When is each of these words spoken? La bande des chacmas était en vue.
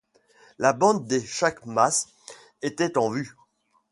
La 0.57 0.73
bande 0.73 1.05
des 1.05 1.23
chacmas 1.23 2.07
était 2.63 2.97
en 2.97 3.11
vue. 3.11 3.33